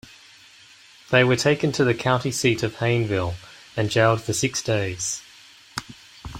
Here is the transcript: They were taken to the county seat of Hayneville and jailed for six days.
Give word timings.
They 1.11 1.23
were 1.23 1.35
taken 1.35 1.71
to 1.73 1.83
the 1.83 1.93
county 1.93 2.31
seat 2.31 2.63
of 2.63 2.77
Hayneville 2.77 3.35
and 3.77 3.91
jailed 3.91 4.21
for 4.23 4.33
six 4.33 4.63
days. 4.63 5.21